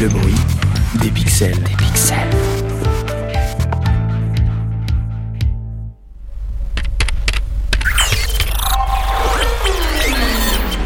[0.00, 0.34] Le bruit
[1.00, 1.58] des pixels.
[1.62, 2.16] Des pixels.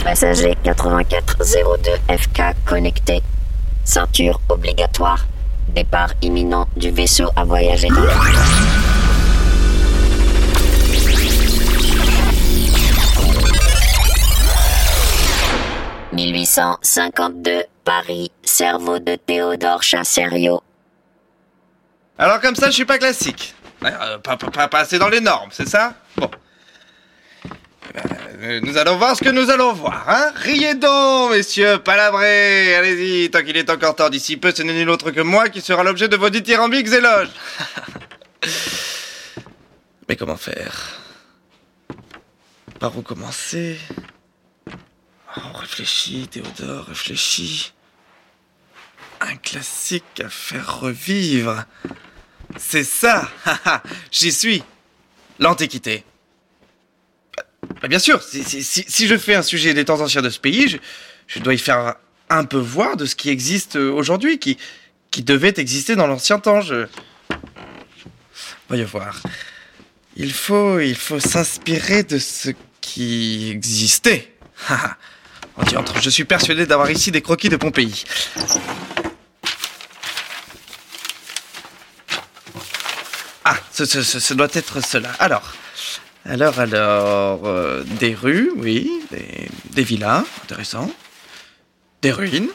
[0.03, 3.23] Passager 8402 FK connecté.
[3.84, 5.27] Ceinture obligatoire.
[5.68, 7.88] Départ imminent du vaisseau à voyager
[16.17, 20.62] 1852, Paris, cerveau de Théodore Chasserio.
[22.19, 23.55] Alors comme ça, je suis pas classique.
[23.84, 25.93] Euh, pas, pas- assez dans les normes, c'est ça?
[26.16, 26.30] Bon.
[28.41, 30.33] Euh, nous allons voir ce que nous allons voir, hein?
[30.37, 34.88] Riez donc, messieurs, palabrez Allez-y, tant qu'il est encore temps d'ici peu, ce n'est nul
[34.88, 37.29] autre que moi qui sera l'objet de vos dithyrambiques éloges
[40.09, 40.98] Mais comment faire?
[42.80, 43.79] Par où commencer?
[45.66, 47.73] Réfléchis, Théodore, réfléchis.
[49.21, 51.65] Un classique à faire revivre.
[52.57, 53.29] C'est ça
[54.13, 54.63] J'y suis
[55.38, 56.05] L'Antiquité.
[57.82, 60.79] Bah, bien sûr, si, je fais un sujet des temps anciens de ce pays,
[61.27, 61.96] je, dois y faire
[62.30, 64.56] un peu voir de ce qui existe aujourd'hui, qui,
[65.19, 66.60] devait exister dans l'ancien temps.
[68.69, 69.21] Voyons voir.
[70.16, 72.50] Il faut, il faut s'inspirer de ce
[72.81, 74.33] qui existait.
[75.65, 78.04] Diantre, je suis persuadé d'avoir ici des croquis de Pompéi.
[83.44, 85.12] Ah, ce, doit être cela.
[85.19, 85.54] Alors,
[86.25, 88.91] alors, alors, euh, des rues, oui,
[89.72, 90.91] des, villas, intéressant.
[92.03, 92.50] Des ruines.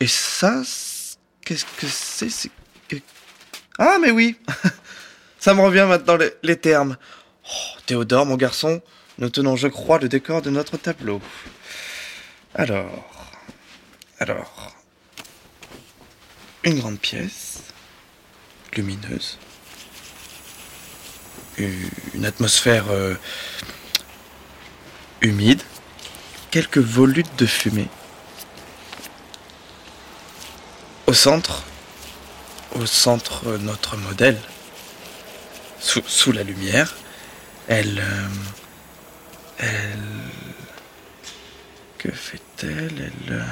[0.00, 0.62] Et ça,
[1.44, 2.50] qu'est-ce que c'est
[3.78, 4.36] Ah, mais oui
[5.38, 6.96] Ça me revient maintenant les termes.
[7.50, 8.80] Oh, Théodore, mon garçon,
[9.18, 11.20] nous tenons, je crois, le décor de notre tableau.
[12.54, 13.10] Alors,
[14.18, 14.74] alors,
[16.64, 17.62] une grande pièce,
[18.74, 19.38] lumineuse,
[21.58, 23.14] une atmosphère euh,
[25.20, 25.62] humide,
[26.50, 27.88] quelques volutes de fumée.
[31.06, 31.64] Au centre,
[32.72, 34.38] au centre, euh, notre modèle,
[35.80, 36.96] sous, sous la lumière,
[37.70, 38.28] elle, euh,
[39.58, 39.98] elle,
[41.98, 43.12] que fait-elle?
[43.28, 43.42] Elle, euh,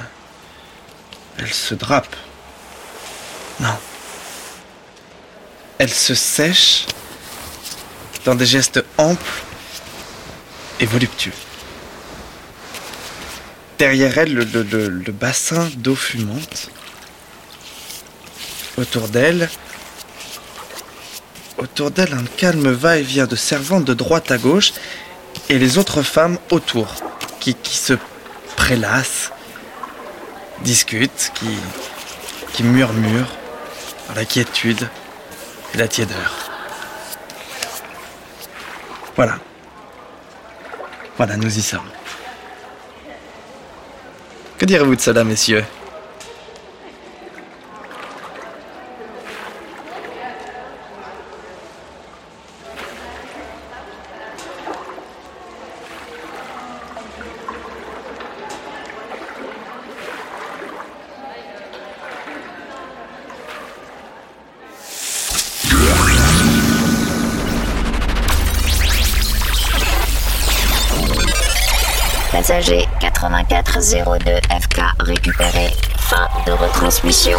[1.37, 2.15] elle se drape.
[3.61, 3.77] Non.
[5.77, 6.85] Elle se sèche
[8.25, 9.41] dans des gestes amples
[10.81, 11.31] et voluptueux.
[13.77, 16.69] Derrière elle, le, bassin d'eau fumante.
[18.75, 19.49] Autour d'elle,
[21.59, 24.73] autour d'elle, un calme va-et-vient de servantes de droite à gauche
[25.49, 26.87] et les autres femmes autour,
[27.39, 27.93] qui, qui se
[28.55, 29.31] prélassent,
[30.63, 31.49] discutent, qui,
[32.53, 33.35] qui murmurent
[34.07, 34.87] dans la quiétude
[35.73, 36.33] et la tiédeur.
[39.15, 39.37] Voilà.
[41.17, 41.89] Voilà, nous y sommes.
[44.57, 45.65] Que direz-vous de cela, messieurs?
[72.39, 75.67] Passager 8402 FK récupéré.
[75.97, 77.37] Fin de retransmission.